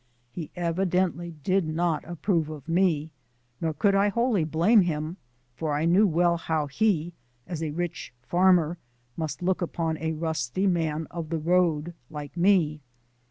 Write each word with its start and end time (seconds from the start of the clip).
He 0.31 0.49
evidently 0.55 1.35
did 1.43 1.67
not 1.67 2.03
approve 2.05 2.49
of 2.49 2.67
me, 2.67 3.11
nor 3.61 3.71
could 3.71 3.93
I 3.93 4.09
wholly 4.09 4.43
blame 4.43 4.81
him, 4.81 5.17
for 5.55 5.75
I 5.75 5.85
knew 5.85 6.07
well 6.07 6.37
how 6.37 6.65
he, 6.65 7.13
as 7.45 7.61
a 7.61 7.69
rich 7.69 8.11
farmer, 8.23 8.79
must 9.15 9.43
look 9.43 9.61
upon 9.61 9.97
a 9.99 10.13
rusty 10.13 10.65
man 10.65 11.05
of 11.11 11.29
the 11.29 11.37
road 11.37 11.93
like 12.09 12.35
me. 12.35 12.81